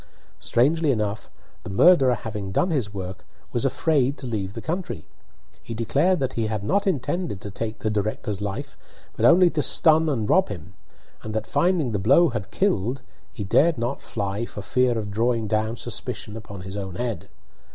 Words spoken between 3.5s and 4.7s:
was afraid to leave the